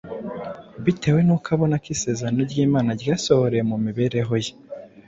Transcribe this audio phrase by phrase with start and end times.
[0.85, 4.53] bitewe n’uko abona ko isezerano ry’Imana ryasohoreye mu mibereho ye